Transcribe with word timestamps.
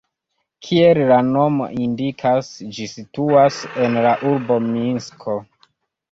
Kiel 0.67 0.99
la 1.09 1.17
nomo 1.25 1.67
indikas, 1.87 2.49
ĝi 2.77 2.87
situas 2.93 3.59
en 3.83 3.99
la 4.05 4.13
urbo 4.31 4.57
Minsko. 4.71 5.37